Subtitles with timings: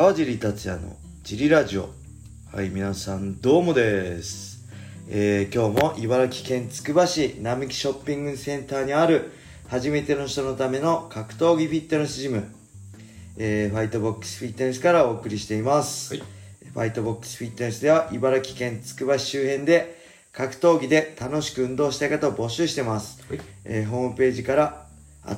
[0.00, 1.90] 川尻達也のジリラジオ。
[2.50, 4.66] はい皆さんどうもです、
[5.10, 9.30] えー、今日も茨城県つくば市並木ショッピングセンターにある
[9.68, 12.50] 初めての人のための格闘技フィットネスジム、
[13.36, 16.22] えー、ファイトボックスフィットネスからお送りしています、はい。
[16.72, 20.00] ファイトボックスフィットネスでは茨城県つくば市周辺で
[20.32, 23.40] 格闘技で楽しく運動したい方を募集してます、はい。
[23.66, 24.89] えーホームページからあ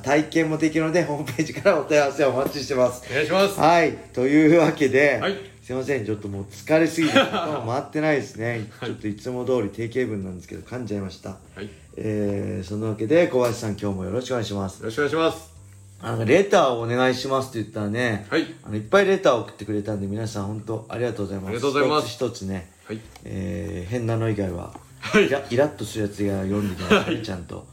[0.03, 3.03] 体験もできるのでホームページからお問い合わせをお待ちしてます。
[3.09, 3.59] お願いします。
[3.59, 3.93] はい。
[4.13, 5.35] というわけで、はい。
[5.61, 6.05] すいません。
[6.05, 8.89] ちょっともう疲れすぎて 頭回ってないですね、はい。
[8.89, 11.29] ちょっといつも通り定型文なんですけど噛んじゃいました。
[11.29, 11.63] はい。
[11.63, 14.83] よえー、そのわけで小林さん今日もよろしくお願いします。
[14.83, 15.53] ろしくお願いします。
[16.01, 18.45] あのレターをお願いしますって言ったらね、はい。
[18.63, 21.47] あのいっぱいレターを送ってくれたんで皆さん本当ありがとうございます。
[21.47, 22.07] ありがとうございます。
[22.07, 22.99] 一つ一つね、はい。
[23.23, 25.27] えー、変なの以外は、はい。
[25.27, 27.65] イライラッとするやつが読んできますね、ちゃんと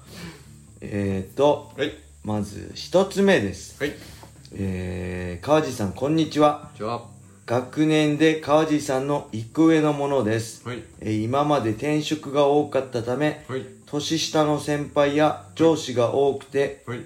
[0.81, 1.93] えーとはい。
[2.25, 3.93] まず一つ目ですはい。
[3.93, 3.97] こ
[4.53, 7.03] えー、川地さんこんにちはんにちは。
[7.47, 10.83] 学年で川地さんの一個上のものです、はい。
[11.01, 13.65] えー今まで転職が多かったためはい。
[13.87, 17.01] 年下の先輩や上司が多くて、はい。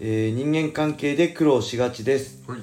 [0.00, 2.60] えー人間関係で苦労しがちですはい。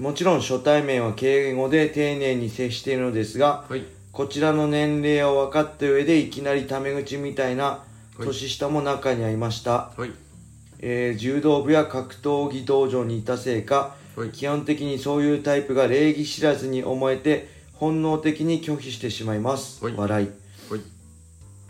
[0.00, 3.84] もちろん初対面は敬語で丁寧に接しているのですがはい。
[4.12, 7.89] こちらの年齢を分かった上でいきなりタメ口みたいなはい
[8.24, 10.12] 年下も中にはいました、はい。
[10.80, 14.30] えー柔道部や格闘技道場にいたせいかはい。
[14.30, 20.26] 基本的にそういうタイプが礼儀知らずに思えて本能的に拒否してしまいます、はい笑い、
[20.70, 20.80] はい。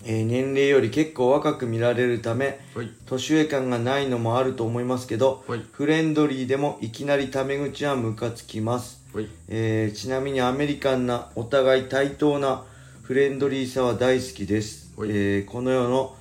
[0.04, 2.90] えー年齢より結構若く見られるためはい。
[3.06, 5.64] 年上感がないのもあると思いますけどはい。
[5.72, 9.28] フレンドリーでもいきなりタメ口はムカつきます、はい。
[9.48, 12.64] えーちなみにアメリカンなお互い対等な
[13.02, 16.16] フレンドリーさは大好きです、はいえーこの世の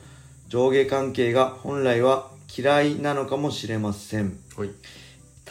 [0.49, 4.37] 上下関係が本来は嫌いなのかもしれません。
[4.57, 4.69] はい。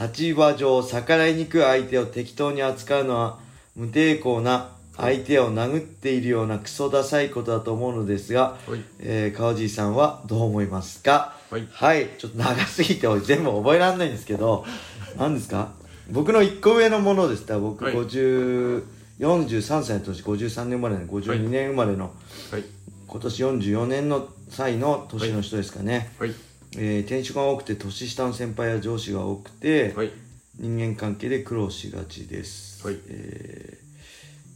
[0.00, 3.38] 立場上逆らいにくい相手を適当に扱うのは
[3.76, 8.80] 無抵抗な相手を殴っているようなクソダサいことだと思うのですが、はい。
[8.98, 11.36] えー、川地さんはどう思いますか？
[11.72, 12.08] はい。
[12.18, 14.64] ちょっと長すぎて俺全部覚えられないんですけど
[15.16, 15.72] 何ですか？
[16.10, 17.42] 僕の1個上のものです。
[17.44, 17.94] から僕はい。
[17.94, 18.82] 50、
[19.20, 22.12] 43歳の年53年生まれの52年生まれの、
[22.50, 22.64] はい。
[23.06, 26.34] 今年44年の歳の年の人ですかね、はい。
[26.76, 30.10] えー転職が多くて年下の先輩や上司が多くて、はい。
[30.58, 33.78] 人間関係で苦労しがちです、はいえ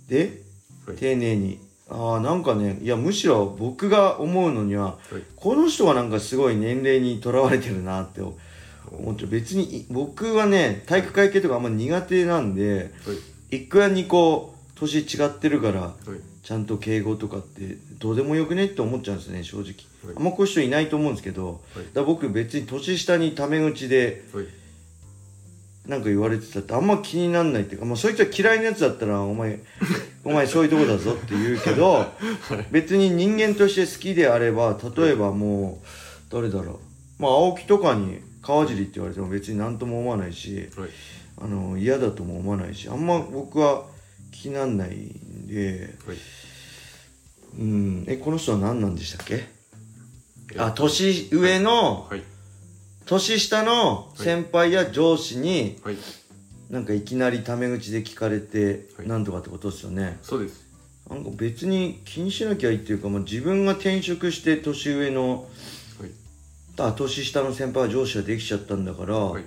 [0.09, 0.43] ーで、
[0.87, 5.23] はい丁寧にああなんかねいやむしろ僕が思うのにははい。
[5.37, 13.57] この人はなんかすごい年齢にとらわれてるなって思って別にい僕はね体育会系とかあんま苦手なんではい。
[13.57, 14.52] 一個や二個
[14.88, 15.93] 年違ってるからはい。
[16.43, 24.47] ちゃんと敬語とかってどうでもよくねって思っちゃうんですね正直、はいあんまこういう人いないと思うんですけど、だから僕別に年下にタメ口ではい。
[25.87, 29.59] なんか言われてたってあんま気になんないっていうか、まあ、そいつは嫌いなやつだったらお前
[30.25, 32.06] お前そういうとこだぞって言うけど
[32.70, 35.87] 別に人間として好きであれば例えばもう
[36.32, 36.78] 誰だろ
[37.19, 40.88] うまあ青木とかに川尻って言われても別に何とも思わないしはい。
[41.41, 43.84] あの嫌だとも思わないしあんま僕は
[44.32, 46.16] 気になんないんではい。
[47.59, 49.47] うんえこの人は何なんでしたっけ？
[50.59, 52.22] あ年上のはい。
[53.06, 55.97] 年下の先輩や上司にはい。
[56.70, 60.64] なんかいきなりタメ口で聞かれてはいなんとかってことですよね、そうです。
[61.10, 65.49] なんか別に気にしなきゃいいっていうか、まあ、自分が転職して年上の
[66.00, 66.10] はい。
[66.78, 69.44] あ年下の先輩は上司ができちゃったんだから、はい。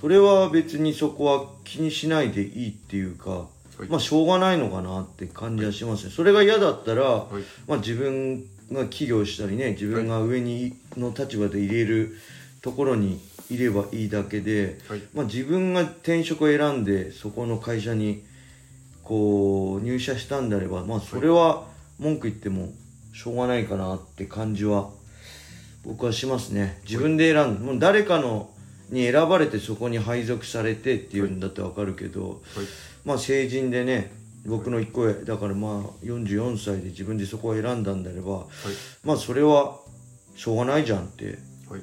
[0.00, 3.48] それは別にそこは気にしないでいいっていうか、
[3.82, 3.90] はい。
[3.90, 7.42] まあしょうがないのかなって感じはしますねそれが嫌だったら、はい。
[7.66, 12.16] まあ、自分が起業したりね自分が上にの立場で入れる
[12.62, 13.20] ところに
[13.50, 15.02] いればいいだけで、はい。
[15.14, 18.24] まあ、自分が転職を選んでそこの会社に
[19.02, 21.64] こう入社したんであればまあそれは
[21.98, 22.68] 文句言っても
[23.12, 24.90] しょうがないかなって感じは
[25.84, 28.50] 僕はしますね自分で選んでもう誰かの
[28.92, 32.66] に選ばれてそこに配属されてっていうんだってわかるけど、はい。
[33.04, 34.12] まあ成人でね
[34.46, 38.46] 僕の一個上だからまあ44歳で自分でそこを選んだんであればはい。
[39.02, 39.78] まあそれは
[40.36, 41.82] しょうがないじゃんってはい。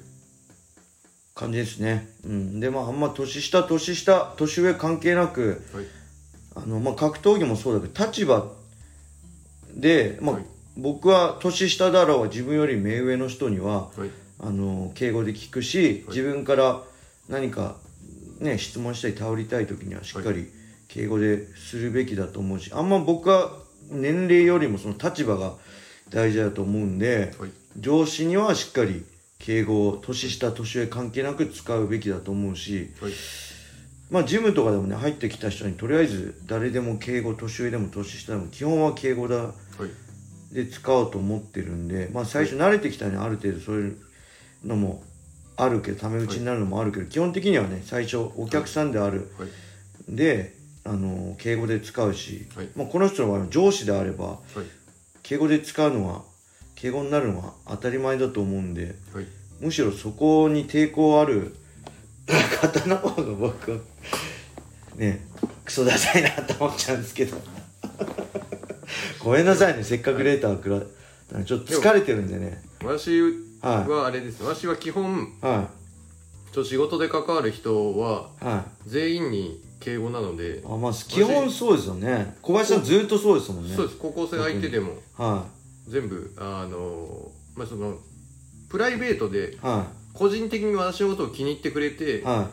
[1.36, 2.10] 感じですね。
[2.26, 2.60] うん。
[2.60, 5.86] で、まあ、あんま年下、年下、年上関係なく、はい。
[6.56, 8.52] あの、まあ、格闘技もそうだけど、立場
[9.74, 10.46] で、まあ、はい
[10.78, 14.10] 僕は年下だろうが自分より目上の人には、はい。
[14.40, 16.82] あの、敬語で聞くし、はい自分から
[17.30, 17.78] 何か、
[18.40, 20.50] ね、質問したり頼りたい時にはしっかり
[20.88, 23.52] 敬語でするべきだと思うし、あんま僕は
[23.90, 25.54] 年齢よりもその立場が
[26.10, 27.52] 大事だと思うんで、はい。
[27.78, 29.06] 上司にはしっかり
[29.38, 33.12] 敬語を年下年上関係なく使うべきだと思うしはい。
[34.10, 39.54] まあジムとかでもね入ってきた人にとりあえず誰でも敬語年上でも年下でも基本は敬語だはい
[40.52, 43.98] で使おうと思ってるんでまあ最初慣れてきたらねある程度そういう
[44.66, 45.04] のも
[45.60, 49.50] あるけどタメ口になるのもあるけど、基本的にはね最初お客さんである、はい。
[50.08, 52.70] であの敬語で使うし、はい。
[52.76, 54.40] まあ、この人の場合は上司であればはい。
[55.22, 56.24] 敬語で使うのは
[56.76, 59.26] 敬語になるのは当たり前だと思うんではい。
[59.60, 61.56] むしろそこに抵抗ある
[62.62, 63.78] 方の方が僕は
[64.96, 65.28] ね
[65.66, 67.38] クソダサいなと思っちゃうんですけど。
[69.20, 70.78] ごめんなさいねせっかくレーターくら
[71.32, 72.64] なんかちょっと疲れてるんでね。
[72.84, 75.70] 私ははあれですね私は基本いは
[76.52, 78.90] ちょ仕事で関わる人はいはい。
[78.90, 82.36] 全員に敬語なので、あまあ基本そうですよね。
[82.42, 83.76] 小林さんずっとそうですもんね。
[83.76, 84.00] そうです。
[84.00, 84.94] 高校生相手でも。
[85.16, 85.46] は
[85.88, 87.98] 全部あのまあその
[88.70, 89.58] プライベートでい。
[89.62, 92.24] は個人的に私のことを気に入ってくれてい。
[92.24, 92.50] は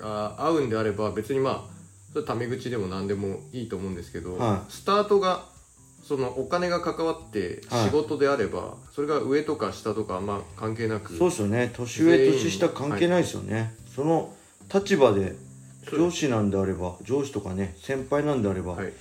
[0.00, 1.78] あ会うんであれば別にまあ
[2.12, 5.46] それタメ口でも何でもいいと思うんですけど、はスタートが
[6.08, 7.84] そのお金が関わってはい。
[7.84, 11.70] 仕事であれば、それが上とか下とかあんま関係なくいそうですよね。
[11.76, 14.34] 年上年下関係ないですよね、その
[14.72, 15.36] 立場で
[15.92, 18.92] 上司なんであれば上司とかね先輩なんであれば、はい。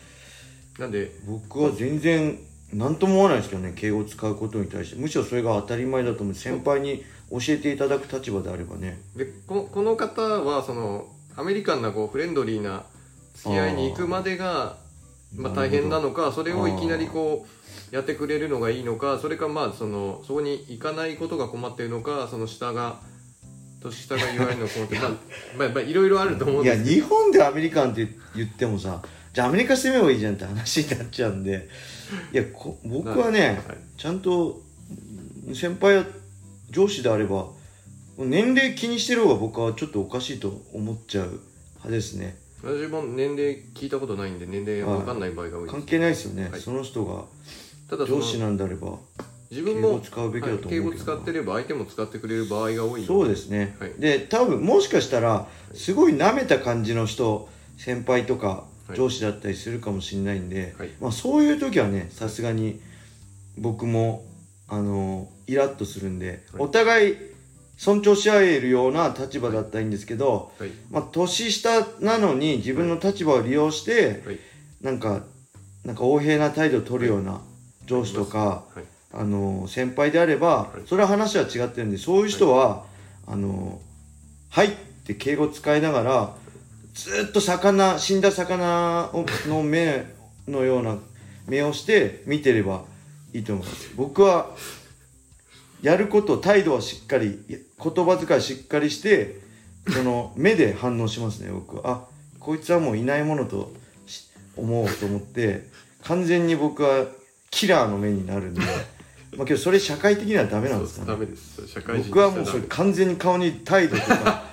[0.79, 2.37] なんで僕は全然
[2.73, 4.97] 何とも思わないですけどね敬語を使うことに対して。
[4.97, 6.35] むしろそれが当たり前だと思う。
[6.35, 8.99] 先輩に教えていただく立場であればね。
[9.15, 11.07] でここの方はその
[11.37, 12.83] アメリカンなこうフレンドリーな
[13.33, 14.75] 付き合いに行くまでが
[15.35, 17.45] まあ、大変なのかそれをいきなりこ
[17.91, 22.99] うやってくれるのがいいのかそれかまあそのそこに行かないことが困ってるのかその下が
[23.81, 25.09] 年下が弱いのか困ってまあ
[25.57, 26.83] まあまあいろいろあると思うんいやです。
[26.85, 29.01] けど日本でアメリカンって言ってもさ
[29.33, 31.67] じゃあアメリカ攻めればいいじゃんって話になっちゃうんで。
[32.33, 33.77] いやこ僕はね、はい。
[33.97, 34.61] ちゃんと
[35.53, 36.05] 先輩や
[36.69, 37.47] 上司であれば
[38.17, 41.41] 年齢気にしてる方が僕はちょっとおかしいと思っちゃう
[41.75, 45.73] 派ですね私も年齢聞いたことないんで年齢わかんない場合が多いです。
[45.73, 46.59] 関係ないですよね、はい。
[46.59, 47.23] その人が
[47.89, 48.97] ただその上司なんであれば
[49.49, 50.81] 自分も敬語使うべきだと思うけど。
[50.81, 53.93] なはい敬語使ってれば相手も使ってくれる場合が多いのそうですね、はい。
[53.99, 58.97] で多分もしかしたらすごい舐めた感じの人先輩とかはい。
[58.97, 60.89] 上司だったりするかもしれないんで、はい。
[61.01, 62.79] まあ、そういう時はねさすがに
[63.57, 64.25] 僕も
[64.69, 66.61] あのイラッとするんで、はい。
[66.63, 67.15] お互い
[67.77, 70.71] 尊重し合えるような立場だったらいいんですけど、はい。
[70.89, 74.39] まあ、年下なのに自分の立場を利用して、はい。
[74.81, 75.23] なんか
[75.85, 77.41] なんか横柄な態度を取るような
[77.85, 78.83] 上司とか、はい。
[79.13, 80.87] あの先輩であれば、はい。
[80.87, 82.83] それは話は違ってるんでそういう人は
[83.25, 83.79] 「あの
[84.49, 84.71] はい」っ
[85.05, 86.35] て敬語使いながら
[86.93, 90.05] ずっと魚死んだ魚をの目
[90.47, 90.97] のような
[91.47, 92.83] 目をして見てれば
[93.33, 93.89] いいと思います。
[93.95, 94.49] 僕は
[95.81, 99.39] やること態度はしっかり言葉遣いしっかりして
[99.89, 101.81] その目で反応しますね僕は。
[101.85, 102.01] あ
[102.39, 103.73] こいつはもういないものと
[104.05, 105.67] し思おうと思って
[106.03, 107.05] 完全に僕は
[107.49, 108.61] キラーの目になるんで
[109.35, 111.11] まあけどそれ社会的にはダメなんですかね。
[111.11, 111.67] ダメです。
[111.67, 114.43] 社会人僕はもうそれ完全に顔に態度とか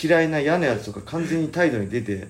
[0.00, 2.28] 嫌いな嫌なやつとか完全に態度に出て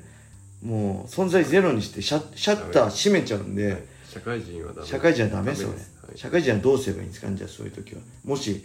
[0.65, 3.83] もう存在ゼロにしてシャシャッター閉めちゃうんで、はい。
[4.11, 4.87] 社会人はダメ。
[4.89, 5.79] 社会人はダメですよね。
[5.79, 7.29] すはい社会人はどうすればいいんですか？
[7.29, 8.65] ねじゃあそういう時はもし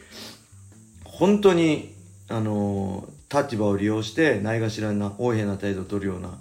[1.04, 1.94] 本当に
[2.30, 6.38] あのー立場を利用してないがしらな横柄な態度を取るような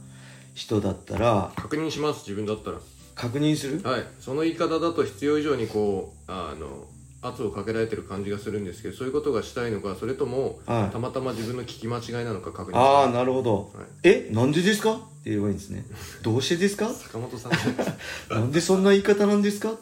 [0.55, 2.79] 人だったら確認します自分だったら。
[3.15, 3.81] 確認する？
[3.83, 4.05] はい。
[4.21, 6.87] その言い方だと必要以上にこうあの
[7.23, 10.93] 圧をかけられてる感じがするんですけどそういうことがしたいのかそれとも、はい。
[10.93, 13.87] たまたま自分の聞き間違いなのか確認しああなるほど、はい。
[14.05, 14.93] えなんでですか？
[14.93, 15.85] って言えばいいんですね。
[16.23, 16.91] どうしてですか？
[16.91, 17.53] 坂本さん
[18.31, 19.73] なんでそんな言い方なんですか？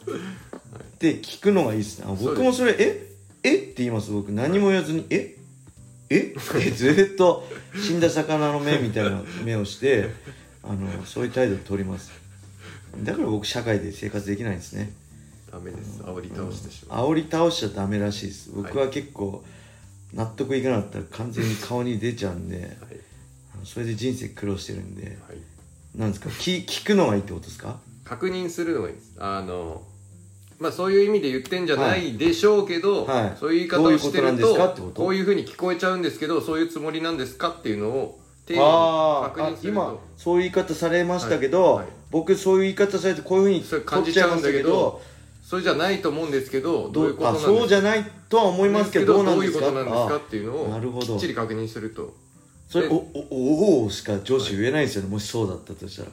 [1.11, 2.05] って聞くのがいいですね。
[2.09, 3.07] あ僕もそれ、え？
[3.43, 3.57] え？
[3.57, 4.31] って言います、僕。
[4.31, 5.37] 何も言わずに、え？
[6.11, 6.35] え？
[6.61, 7.49] えずーっと
[7.83, 10.11] 死んだ魚の目みたいな目をして、
[10.63, 12.11] あの、そういう態度を取ります。
[13.03, 14.93] だから僕、社会で生活できないんですね。
[15.51, 16.01] ダメです。
[16.03, 18.51] 煽り倒してしまう、煽り倒しちゃダメらしいです。
[18.55, 19.43] 僕は結構、
[20.15, 22.69] 納得いかなかったら完全に顔に出ちゃうんで、はい。
[23.65, 25.99] それで人生苦労してるんで、はい。
[25.99, 27.81] なんですか、聞聞くのがいいってことですか？
[28.05, 29.13] 確認するのがいいです。
[29.19, 29.83] あの
[30.63, 33.37] まあそういう意味で言ってんじゃないでしょうけど、はい。
[33.39, 38.65] そういう言い方をしてるとこういうふうに聞こえちゃうんですけどそういうつもりなんですかっていうのを丁寧に
[39.25, 39.81] 確認すると。
[39.81, 41.77] 今そういう言い方されましたけど、はい。
[41.77, 45.01] はい僕そういう言い方されてこういうふうにそれ取っちゃいましたけど
[45.43, 47.59] それじゃないと思うんですけどどういうことあなんですか？
[47.59, 51.15] そうじゃないとは思いますけどどうなんですかどういうことなんですかっていうのあなるほど。
[51.15, 52.13] をきっちり確認すると。
[52.69, 52.97] それでお
[53.31, 56.09] おおおしか上司言えないですよね、もしそうだったとしたら、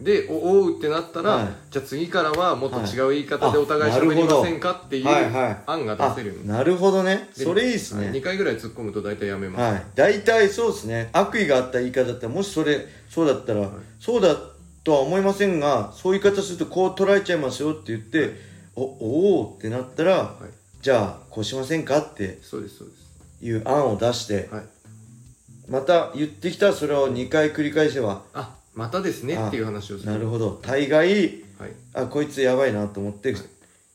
[0.00, 1.48] でおおうってなったら、はい。
[1.70, 3.52] じゃあ次からはもっと違う言い方はい。
[3.54, 5.58] でお互い喋りませんかっていうはいはい。
[5.66, 7.30] 案が出せるんであなるほどね。
[7.36, 11.08] でそれいいですね、2回ぐらい突っ込むと大体やめます、はい、大体そうですね。
[11.12, 14.36] 悪意があった言い方だったらもしそれそうだったら、そうだ
[14.84, 18.34] とは思いませんがそういう言い方するとこう捉えちゃいますよって言って、
[18.74, 20.50] おおおってなったら、はい。
[20.82, 23.44] じゃあこうしませんかってそうですそうです。
[23.44, 24.64] いう案を出してはい。
[25.68, 28.22] また言ってきたらそれを2回繰り返せば。
[28.34, 30.12] あまたですねっていう話をする。
[30.12, 30.60] なるほど。
[30.62, 31.72] 大概はい。
[31.94, 33.42] あこいつやばいなと思って、はい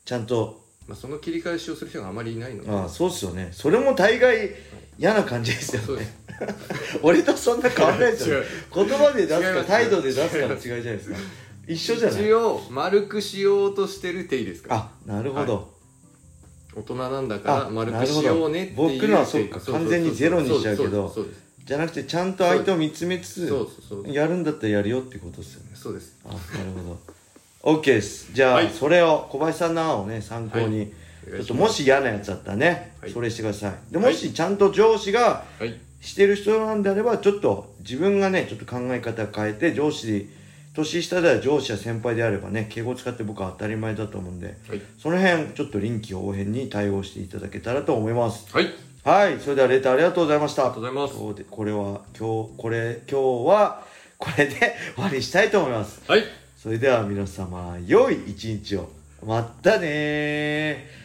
[0.04, 0.60] ちゃんと。
[0.88, 2.70] まあ、その切り返しをする人があまりいないので。
[2.70, 3.50] あそうっすよね。
[3.52, 4.50] それも大概
[4.98, 6.12] 嫌な感じですよね。
[7.02, 8.42] 俺とそんな変わらないですよ
[8.74, 11.16] 言葉で出すか態度で出すかの違いじゃないですか。
[11.68, 12.20] 一緒じゃない。
[12.20, 15.72] 一応丸くしようとしてるっていいですかあなるほど、
[16.74, 21.08] 大人なんだからあ丸くしようねっていう僕のはそっか手完全にゼロにしちゃうけど。
[21.08, 24.12] そうですじゃなくてちゃんと相手を見つめつそうつそうそう。
[24.12, 25.70] やるんだったらやるよってことですよね。
[25.74, 26.16] そうです。
[26.24, 26.38] あなる
[26.76, 26.98] ほ
[27.64, 27.78] ど。
[27.80, 28.32] OK です。
[28.32, 28.70] じゃあ、はい。
[28.70, 30.88] それを小林さんの案をね参考に、はい。
[31.36, 33.12] ちょっともし嫌なやつだったらね、はい。
[33.12, 33.92] それしてください。
[33.92, 35.78] でもしちゃんと上司がはい。
[36.00, 40.28] してる人なんであればちょっと自分がねちょっと考え方変えて上司
[40.74, 44.82] 年下では上司や先輩であればね敬語使って僕は当たり前だと思うんではい。
[44.98, 48.52] その辺ちょっと臨機応変に対応していただけたらと思います。
[48.52, 48.66] はい
[49.04, 50.62] はいそれではレターありがとうございました。
[50.62, 51.34] ありがとうございます。
[51.34, 53.82] でこれは今日これ今日は
[54.16, 54.54] これで
[54.94, 56.00] 終わりにしたいと思います。
[56.06, 56.22] はい。
[56.56, 58.88] それでは皆様良い一日を。
[59.26, 61.01] またねー